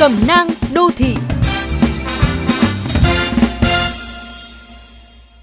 [0.00, 1.14] Cẩm nang đô thị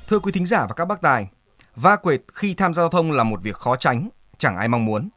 [0.08, 1.28] Thưa quý thính giả và các bác tài,
[1.76, 4.86] va quệt khi tham gia giao thông là một việc khó tránh, chẳng ai mong
[4.86, 5.10] muốn.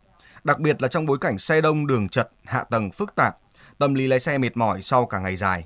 [0.44, 3.36] Đặc biệt là trong bối cảnh xe đông, đường chật, hạ tầng phức tạp,
[3.78, 5.64] tâm lý lái xe mệt mỏi sau cả ngày dài.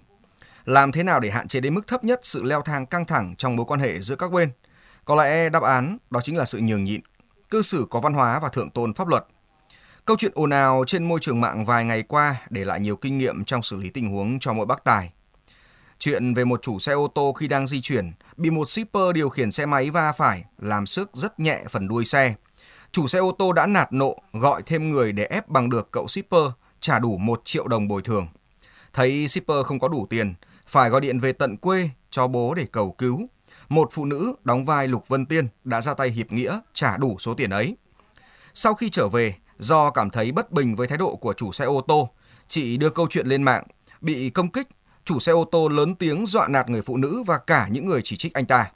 [0.65, 3.35] Làm thế nào để hạn chế đến mức thấp nhất sự leo thang căng thẳng
[3.39, 4.51] trong mối quan hệ giữa các bên?
[5.05, 7.01] Có lẽ đáp án đó chính là sự nhường nhịn,
[7.51, 9.27] cư xử có văn hóa và thượng tôn pháp luật.
[10.07, 13.19] Câu chuyện ồn ào trên môi trường mạng vài ngày qua để lại nhiều kinh
[13.19, 15.13] nghiệm trong xử lý tình huống cho mỗi bác tài.
[15.99, 19.29] Chuyện về một chủ xe ô tô khi đang di chuyển bị một shipper điều
[19.29, 22.35] khiển xe máy va phải làm sức rất nhẹ phần đuôi xe.
[22.93, 26.09] Chủ xe ô tô đã nạt nộ gọi thêm người để ép bằng được cậu
[26.09, 26.45] shipper
[26.81, 28.29] trả đủ 1 triệu đồng bồi thường.
[28.93, 30.35] Thấy shipper không có đủ tiền,
[30.67, 33.27] phải gọi điện về tận quê cho bố để cầu cứu.
[33.69, 37.17] Một phụ nữ đóng vai Lục Vân Tiên đã ra tay hiệp nghĩa trả đủ
[37.19, 37.77] số tiền ấy.
[38.55, 41.65] Sau khi trở về, do cảm thấy bất bình với thái độ của chủ xe
[41.65, 42.11] ô tô,
[42.49, 43.65] chị đưa câu chuyện lên mạng,
[44.01, 44.69] bị công kích,
[45.05, 48.01] chủ xe ô tô lớn tiếng dọa nạt người phụ nữ và cả những người
[48.05, 48.71] chỉ trích anh ta.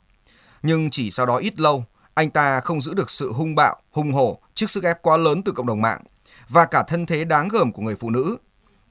[0.62, 4.12] Nhưng chỉ sau đó ít lâu, anh ta không giữ được sự hung bạo, hung
[4.12, 6.01] hổ trước sức ép quá lớn từ cộng đồng mạng
[6.48, 8.37] và cả thân thế đáng gờm của người phụ nữ.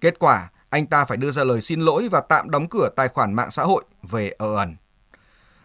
[0.02, 3.08] Kết quả, anh ta phải đưa ra lời xin lỗi và tạm đóng cửa tài
[3.08, 4.76] khoản mạng xã hội về ở ẩn.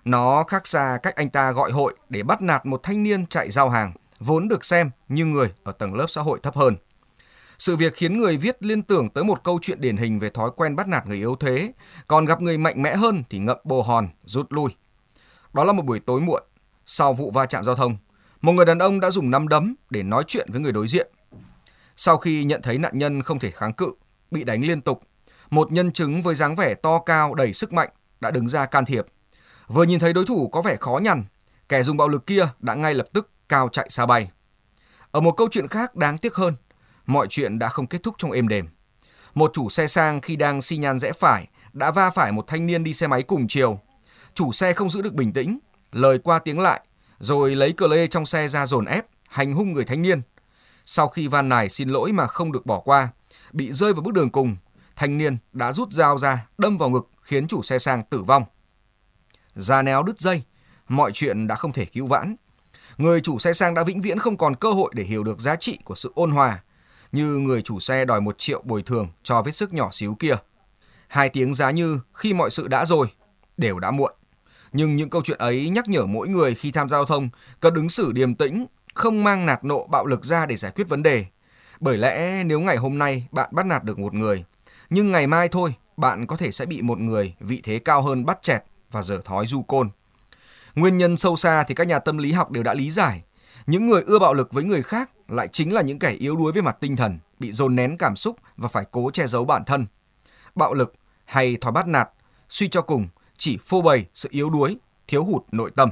[0.04, 3.50] Nó khác xa cách anh ta gọi hội để bắt nạt một thanh niên chạy
[3.50, 3.92] giao hàng,
[4.22, 6.76] vốn được xem như người ở tầng lớp xã hội thấp hơn.
[7.58, 10.50] Sự việc khiến người viết liên tưởng tới một câu chuyện điển hình về thói
[10.56, 11.72] quen bắt nạt người yếu thế,
[12.06, 14.70] còn gặp người mạnh mẽ hơn thì ngậm bồ hòn, rút lui.
[15.52, 16.42] Đó là một buổi tối muộn,
[16.86, 17.96] sau vụ va chạm giao thông,
[18.40, 21.10] một người đàn ông đã dùng nắm đấm để nói chuyện với người đối diện.
[21.96, 23.92] Sau khi nhận thấy nạn nhân không thể kháng cự,
[24.30, 25.02] bị đánh liên tục,
[25.50, 27.88] một nhân chứng với dáng vẻ to cao đầy sức mạnh
[28.20, 29.06] đã đứng ra can thiệp.
[29.68, 31.24] Vừa nhìn thấy đối thủ có vẻ khó nhằn,
[31.68, 34.30] kẻ dùng bạo lực kia đã ngay lập tức cao chạy xa bay.
[35.10, 36.54] Ở một câu chuyện khác đáng tiếc hơn,
[37.06, 38.68] mọi chuyện đã không kết thúc trong êm đềm.
[39.34, 42.66] Một chủ xe sang khi đang xi nhan rẽ phải đã va phải một thanh
[42.66, 43.80] niên đi xe máy cùng chiều.
[44.34, 45.58] Chủ xe không giữ được bình tĩnh,
[45.92, 46.80] lời qua tiếng lại,
[47.18, 50.22] rồi lấy cờ lê trong xe ra dồn ép, hành hung người thanh niên.
[50.84, 53.08] Sau khi van nài xin lỗi mà không được bỏ qua,
[53.52, 54.56] bị rơi vào bước đường cùng,
[54.96, 58.44] thanh niên đã rút dao ra đâm vào ngực khiến chủ xe sang tử vong.
[59.54, 60.42] Ra néo đứt dây,
[60.88, 62.36] mọi chuyện đã không thể cứu vãn.
[62.98, 65.56] Người chủ xe sang đã vĩnh viễn không còn cơ hội để hiểu được giá
[65.56, 66.62] trị của sự ôn hòa,
[67.12, 70.34] như người chủ xe đòi một triệu bồi thường cho vết sức nhỏ xíu kia.
[71.08, 73.06] Hai tiếng giá như khi mọi sự đã rồi,
[73.56, 74.12] đều đã muộn.
[74.72, 77.28] Nhưng những câu chuyện ấy nhắc nhở mỗi người khi tham gia giao thông
[77.60, 80.88] cần ứng xử điềm tĩnh, không mang nạt nộ bạo lực ra để giải quyết
[80.88, 81.24] vấn đề.
[81.80, 84.44] Bởi lẽ nếu ngày hôm nay bạn bắt nạt được một người,
[84.90, 88.24] nhưng ngày mai thôi bạn có thể sẽ bị một người vị thế cao hơn
[88.24, 89.90] bắt chẹt và dở thói du côn.
[90.74, 93.22] Nguyên nhân sâu xa thì các nhà tâm lý học đều đã lý giải.
[93.66, 96.52] Những người ưa bạo lực với người khác lại chính là những kẻ yếu đuối
[96.52, 99.64] về mặt tinh thần, bị dồn nén cảm xúc và phải cố che giấu bản
[99.64, 99.86] thân.
[100.54, 100.94] Bạo lực
[101.24, 102.08] hay thói bắt nạt,
[102.48, 105.90] suy cho cùng chỉ phô bày sự yếu đuối, thiếu hụt nội tâm.